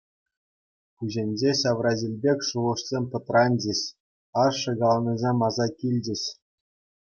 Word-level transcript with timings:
Пуҫӗнче 1.03 1.51
ҫавра 1.61 1.91
ҫил 1.99 2.13
пек 2.23 2.39
шухӑшсем 2.49 3.03
пӑтранчӗҫ, 3.13 3.79
ашшӗ 4.47 4.73
каланисем 4.83 5.37
аса 5.53 5.67
килчӗҫ. 5.77 6.23